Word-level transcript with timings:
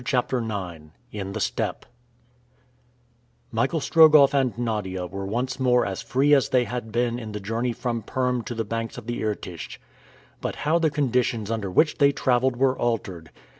CHAPTER 0.03 0.39
IX 0.39 0.85
IN 1.11 1.33
THE 1.33 1.39
STEPPE 1.39 1.85
MICHAEL 3.51 3.81
STROGOFF 3.81 4.33
and 4.33 4.57
Nadia 4.57 5.05
were 5.05 5.27
once 5.27 5.59
more 5.59 5.85
as 5.85 6.01
free 6.01 6.33
as 6.33 6.49
they 6.49 6.63
had 6.63 6.91
been 6.91 7.19
in 7.19 7.33
the 7.33 7.39
journey 7.39 7.71
from 7.71 8.01
Perm 8.01 8.41
to 8.45 8.55
the 8.55 8.65
banks 8.65 8.97
of 8.97 9.05
the 9.05 9.21
Irtych. 9.23 9.77
But 10.41 10.55
how 10.55 10.79
the 10.79 10.89
conditions 10.89 11.51
under 11.51 11.69
which 11.69 11.99
they 11.99 12.11
traveled 12.11 12.55
were 12.55 12.75
altered! 12.75 13.29